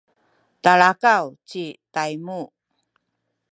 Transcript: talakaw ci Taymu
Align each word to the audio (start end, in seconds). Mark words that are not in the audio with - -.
talakaw 0.63 1.25
ci 1.49 1.63
Taymu 1.93 2.39